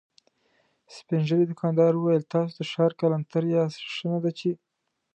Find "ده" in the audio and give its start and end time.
4.23-4.31